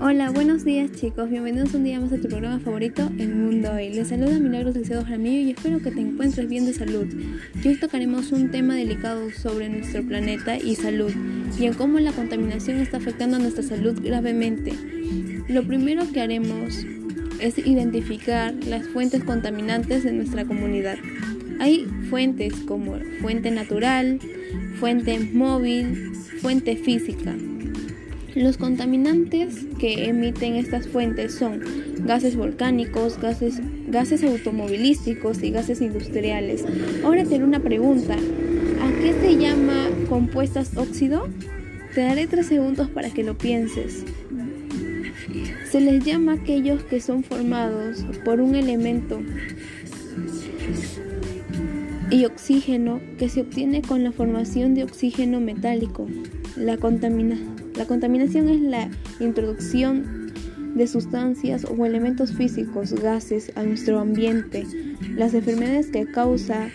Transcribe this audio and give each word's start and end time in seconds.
Hola, 0.00 0.30
buenos 0.30 0.64
días 0.64 0.92
chicos, 0.92 1.28
bienvenidos 1.28 1.74
un 1.74 1.82
día 1.82 1.98
más 1.98 2.12
a 2.12 2.18
tu 2.18 2.28
programa 2.28 2.60
favorito, 2.60 3.10
El 3.18 3.34
Mundo 3.34 3.72
Hoy. 3.72 3.88
Les 3.92 4.06
saluda 4.06 4.38
Milagros 4.38 4.76
Liceo 4.76 5.02
Jaramillo 5.02 5.48
y 5.48 5.50
espero 5.50 5.80
que 5.80 5.90
te 5.90 6.00
encuentres 6.00 6.48
bien 6.48 6.66
de 6.66 6.72
salud. 6.72 7.06
hoy 7.64 7.76
tocaremos 7.80 8.30
un 8.30 8.52
tema 8.52 8.76
delicado 8.76 9.32
sobre 9.32 9.68
nuestro 9.68 10.04
planeta 10.04 10.56
y 10.56 10.76
salud 10.76 11.12
y 11.58 11.64
en 11.64 11.74
cómo 11.74 11.98
la 11.98 12.12
contaminación 12.12 12.76
está 12.76 12.98
afectando 12.98 13.38
a 13.38 13.40
nuestra 13.40 13.64
salud 13.64 13.98
gravemente. 14.00 14.72
Lo 15.48 15.64
primero 15.64 16.04
que 16.12 16.20
haremos 16.20 16.86
es 17.40 17.58
identificar 17.58 18.54
las 18.68 18.86
fuentes 18.86 19.24
contaminantes 19.24 20.04
de 20.04 20.12
nuestra 20.12 20.44
comunidad. 20.44 20.98
Hay 21.58 21.86
fuentes 22.08 22.54
como 22.68 22.98
fuente 23.20 23.50
natural, 23.50 24.20
fuente 24.78 25.18
móvil, 25.18 26.12
fuente 26.40 26.76
física. 26.76 27.34
Los 28.34 28.58
contaminantes 28.58 29.66
que 29.78 30.08
emiten 30.08 30.54
estas 30.54 30.86
fuentes 30.86 31.34
son 31.34 31.62
gases 32.04 32.36
volcánicos, 32.36 33.18
gases, 33.18 33.60
gases 33.88 34.22
automovilísticos 34.22 35.42
y 35.42 35.50
gases 35.50 35.80
industriales. 35.80 36.64
Ahora 37.04 37.24
te 37.24 37.42
una 37.42 37.60
pregunta. 37.60 38.14
¿A 38.14 39.00
qué 39.00 39.14
se 39.20 39.36
llama 39.38 39.88
compuestas 40.08 40.76
óxido? 40.76 41.28
Te 41.94 42.02
daré 42.02 42.26
tres 42.26 42.46
segundos 42.46 42.88
para 42.90 43.10
que 43.10 43.24
lo 43.24 43.36
pienses. 43.36 44.04
Se 45.70 45.80
les 45.80 46.04
llama 46.04 46.34
aquellos 46.34 46.82
que 46.84 47.00
son 47.00 47.24
formados 47.24 48.04
por 48.24 48.40
un 48.40 48.54
elemento 48.54 49.20
y 52.10 52.24
oxígeno 52.24 53.00
que 53.18 53.28
se 53.28 53.42
obtiene 53.42 53.82
con 53.82 54.02
la 54.02 54.12
formación 54.12 54.74
de 54.74 54.84
oxígeno 54.84 55.40
metálico. 55.40 56.06
La, 56.56 56.78
contaminación 56.78 58.48
es 58.48 58.60
la 58.60 58.90
introducción 59.20 60.32
de 60.74 60.86
sustancias 60.86 61.64
o 61.64 61.84
elementos 61.84 62.32
físicos, 62.32 62.92
gases 62.92 63.52
a 63.56 63.62
nuestro 63.62 63.98
ambiente. 63.98 64.66
Las 65.14 65.34
enfermedades 65.34 65.88
que 65.88 66.06
causa 66.06 66.70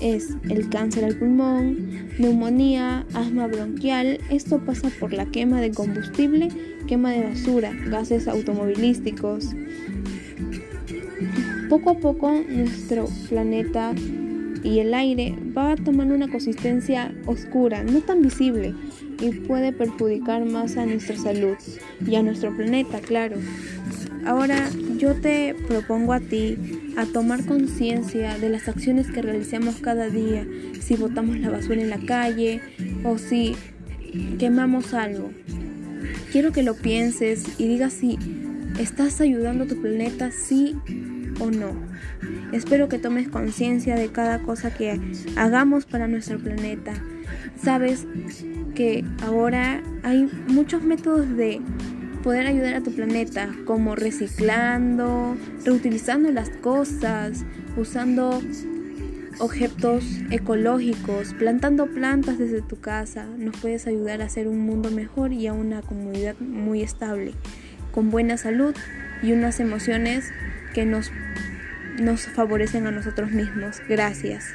es 0.00 0.36
el 0.48 0.68
cáncer 0.68 1.04
al 1.04 1.16
pulmón, 1.16 2.08
neumonía, 2.18 3.06
asma 3.14 3.46
bronquial. 3.46 4.18
Esto 4.30 4.58
pasa 4.64 4.90
por 4.98 5.12
la 5.12 5.26
quema 5.26 5.60
de 5.60 5.70
combustible, 5.70 6.48
quema 6.88 7.12
de 7.12 7.22
basura, 7.22 7.72
gases 7.88 8.26
automovilísticos. 8.26 9.50
Poco 11.68 11.90
a 11.90 11.98
poco 11.98 12.32
nuestro 12.48 13.08
planeta 13.28 13.94
y 14.62 14.78
el 14.78 14.94
aire 14.94 15.34
va 15.56 15.76
tomando 15.76 16.14
una 16.14 16.30
consistencia 16.30 17.12
oscura, 17.26 17.84
no 17.84 18.00
tan 18.00 18.22
visible, 18.22 18.74
y 19.20 19.30
puede 19.30 19.72
perjudicar 19.72 20.44
más 20.44 20.76
a 20.76 20.86
nuestra 20.86 21.16
salud 21.16 21.56
y 22.06 22.14
a 22.16 22.22
nuestro 22.22 22.54
planeta, 22.56 23.00
claro. 23.00 23.36
Ahora 24.24 24.68
yo 24.98 25.14
te 25.14 25.54
propongo 25.66 26.12
a 26.12 26.20
ti 26.20 26.56
a 26.96 27.06
tomar 27.06 27.44
conciencia 27.44 28.38
de 28.38 28.48
las 28.48 28.68
acciones 28.68 29.10
que 29.10 29.22
realizamos 29.22 29.76
cada 29.76 30.08
día, 30.08 30.46
si 30.80 30.94
botamos 30.94 31.38
la 31.38 31.50
basura 31.50 31.80
en 31.80 31.90
la 31.90 31.98
calle 31.98 32.60
o 33.04 33.18
si 33.18 33.54
quemamos 34.38 34.94
algo. 34.94 35.30
Quiero 36.30 36.52
que 36.52 36.62
lo 36.62 36.74
pienses 36.74 37.44
y 37.58 37.66
digas 37.66 37.92
si 37.92 38.18
estás 38.78 39.20
ayudando 39.20 39.64
a 39.64 39.66
tu 39.66 39.80
planeta, 39.80 40.30
sí 40.30 40.76
no. 41.50 41.72
Espero 42.52 42.88
que 42.88 42.98
tomes 42.98 43.28
conciencia 43.28 43.94
de 43.94 44.08
cada 44.08 44.40
cosa 44.40 44.72
que 44.72 45.00
hagamos 45.36 45.86
para 45.86 46.08
nuestro 46.08 46.38
planeta. 46.38 46.92
Sabes 47.62 48.06
que 48.74 49.04
ahora 49.22 49.82
hay 50.02 50.28
muchos 50.48 50.82
métodos 50.82 51.36
de 51.36 51.60
poder 52.22 52.46
ayudar 52.46 52.74
a 52.74 52.80
tu 52.82 52.92
planeta, 52.94 53.50
como 53.66 53.96
reciclando, 53.96 55.36
reutilizando 55.64 56.30
las 56.30 56.50
cosas, 56.50 57.44
usando 57.76 58.40
objetos 59.38 60.04
ecológicos, 60.30 61.34
plantando 61.34 61.86
plantas 61.86 62.38
desde 62.38 62.62
tu 62.62 62.78
casa, 62.80 63.26
nos 63.38 63.56
puedes 63.56 63.86
ayudar 63.86 64.22
a 64.22 64.26
hacer 64.26 64.46
un 64.46 64.60
mundo 64.60 64.90
mejor 64.90 65.32
y 65.32 65.46
a 65.46 65.52
una 65.52 65.82
comunidad 65.82 66.36
muy 66.38 66.82
estable, 66.82 67.32
con 67.92 68.10
buena 68.10 68.36
salud 68.36 68.74
y 69.22 69.32
unas 69.32 69.60
emociones 69.60 70.32
que 70.74 70.84
nos, 70.84 71.12
nos 71.98 72.26
favorecen 72.26 72.86
a 72.86 72.90
nosotros 72.90 73.30
mismos. 73.30 73.80
Gracias. 73.88 74.52